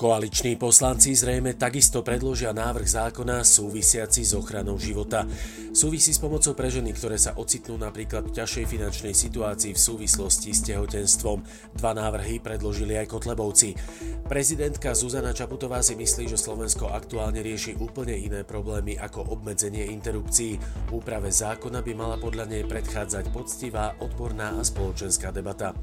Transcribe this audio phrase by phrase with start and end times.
[0.00, 5.28] Koaliční poslanci zrejme takisto predložia návrh zákona súvisiaci s ochranou života.
[5.76, 10.56] Súvisí s pomocou pre ženy, ktoré sa ocitnú napríklad v ťažšej finančnej situácii v súvislosti
[10.56, 11.44] s tehotenstvom.
[11.76, 13.76] Dva návrhy predložili aj Kotlebovci.
[14.24, 20.56] Prezidentka Zuzana Čaputová si myslí, že Slovensko aktuálne rieši úplne iné problémy ako obmedzenie interrupcií.
[20.96, 25.76] Úprave zákona by mala podľa nej predchádzať poctivá, odborná a spoločenská debata.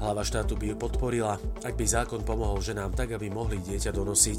[0.00, 3.90] Hlava štátu by ju podporila, ak by zákon pomohol ženám tak, aby mohli mohli dieťa
[3.90, 4.38] donosiť.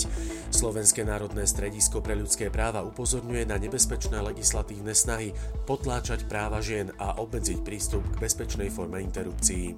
[0.55, 5.35] Slovenské národné stredisko pre ľudské práva upozorňuje na nebezpečné legislatívne snahy
[5.67, 9.75] potláčať práva žien a obmedziť prístup k bezpečnej forme interrupcií.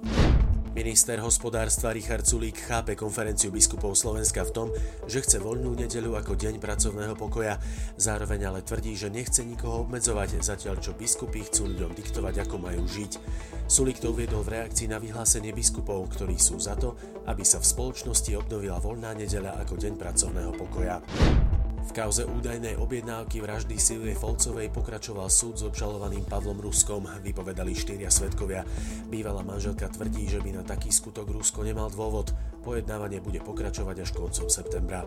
[0.72, 4.68] Minister hospodárstva Richard Sulík chápe konferenciu biskupov Slovenska v tom,
[5.04, 7.60] že chce voľnú nedeľu ako deň pracovného pokoja.
[8.00, 12.88] Zároveň ale tvrdí, že nechce nikoho obmedzovať, zatiaľ čo biskupy chcú ľuďom diktovať, ako majú
[12.88, 13.20] žiť.
[13.68, 16.96] Sulík to uviedol v reakcii na vyhlásenie biskupov, ktorí sú za to,
[17.28, 21.04] aby sa v spoločnosti obnovila voľná nedeľa ako deň pracovného pokoja.
[21.82, 28.06] V kauze údajnej objednávky vraždy Silvie Folcovej pokračoval súd s obžalovaným Pavlom Ruskom, vypovedali štyria
[28.06, 28.62] svetkovia.
[29.10, 32.30] Bývalá manželka tvrdí, že by na taký skutok Rusko nemal dôvod.
[32.62, 35.02] Pojednávanie bude pokračovať až koncom septembra.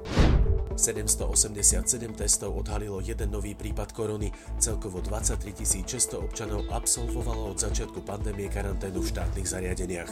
[0.75, 4.35] 787 testov odhalilo jeden nový prípad korony.
[4.59, 5.55] Celkovo 23
[5.87, 10.11] 600 občanov absolvovalo od začiatku pandémie karanténu v štátnych zariadeniach.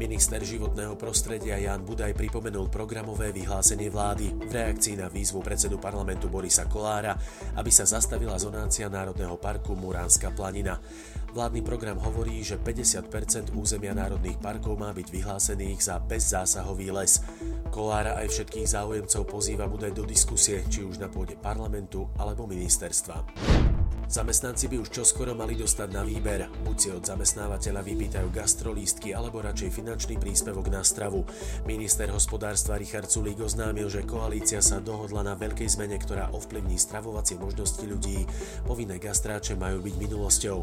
[0.00, 6.32] Minister životného prostredia Jan Budaj pripomenul programové vyhlásenie vlády v reakcii na výzvu predsedu parlamentu
[6.32, 7.12] Borisa Kolára,
[7.60, 10.80] aby sa zastavila zonácia Národného parku Muránska planina.
[11.36, 17.20] Vládny program hovorí, že 50% územia národných parkov má byť vyhlásených za bezzásahový les.
[17.68, 23.20] Kolára aj všetkých záujemcov pozýva Budaj do diskusie, či už na pôde parlamentu alebo ministerstva.
[24.10, 26.50] Zamestnanci by už čoskoro mali dostať na výber.
[26.66, 31.22] Buď si od zamestnávateľa vypýtajú gastrolístky alebo radšej finančný príspevok na stravu.
[31.62, 37.38] Minister hospodárstva Richard Sulík oznámil, že koalícia sa dohodla na veľkej zmene, ktorá ovplyvní stravovacie
[37.38, 38.26] možnosti ľudí.
[38.66, 40.58] Povinné gastráče majú byť minulosťou.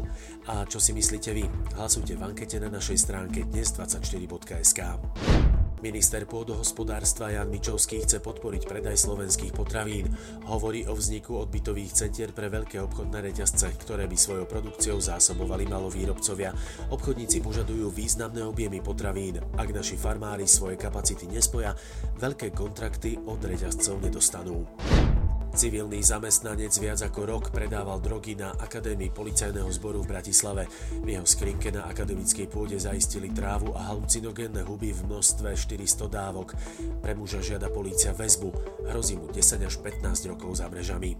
[0.52, 1.48] A čo si myslíte vy?
[1.80, 4.80] Hlasujte v ankete na našej stránke dnes24.sk.
[5.78, 10.10] Minister pôdohospodárstva Jan Mičovský chce podporiť predaj slovenských potravín.
[10.50, 16.50] Hovorí o vzniku odbytových centier pre veľké obchodné reťazce, ktoré by svojou produkciou zásobovali malovýrobcovia.
[16.90, 19.38] Obchodníci požadujú významné objemy potravín.
[19.54, 21.78] Ak naši farmári svoje kapacity nespoja,
[22.18, 24.66] veľké kontrakty od reťazcov nedostanú.
[25.58, 30.70] Civilný zamestnanec viac ako rok predával drogy na Akadémii policajného zboru v Bratislave.
[31.02, 36.54] V jeho skrinke na akademickej pôde zaistili trávu a halucinogénne huby v množstve 400 dávok.
[37.02, 38.54] Pre muža žiada polícia väzbu.
[38.86, 41.18] Hrozí mu 10 až 15 rokov za mrežami.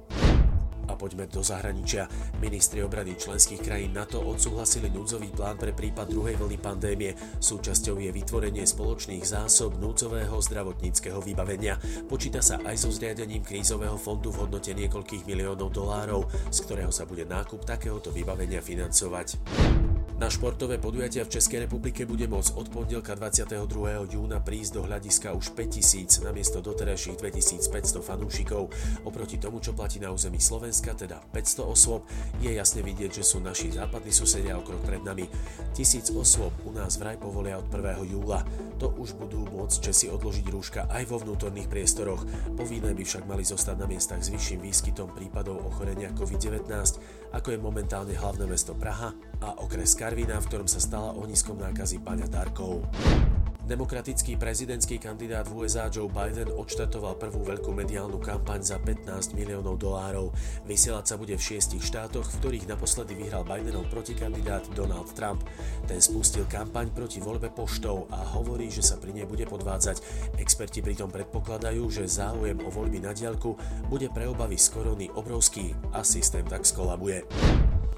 [0.99, 2.11] Poďme do zahraničia.
[2.43, 7.15] Ministri obrany členských krajín NATO odsúhlasili núdzový plán pre prípad druhej vlny pandémie.
[7.39, 11.79] Súčasťou je vytvorenie spoločných zásob núdzového zdravotníckého vybavenia.
[12.11, 17.07] Počíta sa aj so zriadením krízového fondu v hodnote niekoľkých miliónov dolárov, z ktorého sa
[17.07, 19.88] bude nákup takéhoto vybavenia financovať.
[20.19, 23.71] Na športové podujatia v Českej republike bude môcť od pondelka 22.
[24.11, 28.67] júna prísť do hľadiska už 5000 namiesto doterajších 2500 fanúšikov.
[29.07, 32.03] Oproti tomu, čo platí na území Slovenska, teda 500 osôb,
[32.43, 35.31] je jasne vidieť, že sú naši západní susedia o krok pred nami.
[35.71, 38.03] Tisíc osôb u nás vraj povolia od 1.
[38.11, 38.43] júla.
[38.83, 42.27] To už budú môcť Česi odložiť rúška aj vo vnútorných priestoroch.
[42.59, 46.67] Povinné by však mali zostať na miestach s vyšším výskytom prípadov ochorenia COVID-19,
[47.39, 52.01] ako je momentálne hlavné mesto Praha a okres Karvina, v ktorom sa stala ohniskom nákazy
[52.01, 52.81] paňatárkov.
[53.69, 59.77] Demokratický prezidentský kandidát v USA Joe Biden odštartoval prvú veľkú mediálnu kampaň za 15 miliónov
[59.77, 60.33] dolárov.
[60.65, 65.45] Vysielať sa bude v šiestich štátoch, v ktorých naposledy vyhral Bidenov protikandidát Donald Trump.
[65.85, 70.01] Ten spustil kampaň proti voľbe poštou a hovorí, že sa pri nej bude podvádzať.
[70.41, 73.61] Experti pritom predpokladajú, že záujem o voľby na diaľku
[73.93, 77.29] bude pre obavy z korony obrovský a systém tak skolabuje.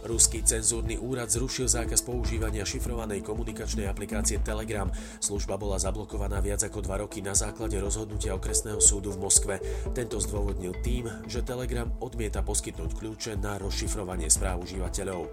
[0.00, 4.88] Ruský cenzúrny úrad zrušil zákaz používania šifrovanej komunikačnej aplikácie Telegram.
[5.20, 9.54] Služba bola zablokovaná viac ako dva roky na základe rozhodnutia okresného súdu v Moskve.
[9.92, 15.28] Tento zdôvodnil tým, že Telegram odmieta poskytnúť kľúče na rozšifrovanie správ užívateľov.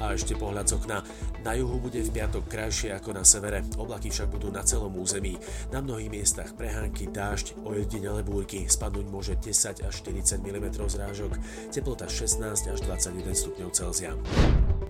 [0.00, 1.00] A ešte pohľad z okna.
[1.40, 5.40] Na juhu bude v piatok krajšie ako na severe, oblaky však budú na celom území.
[5.72, 11.32] Na mnohých miestach prehánky, dážď, ojedinele búrky, spadnúť môže 10 až 40 mm zrážok,
[11.72, 14.12] teplota 16 až 21 stupňov Celzia.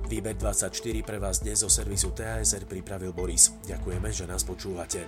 [0.07, 0.71] Výber 24
[1.03, 3.51] pre vás dnes zo servisu TASR pripravil Boris.
[3.67, 5.07] Ďakujeme, že nás počúvate.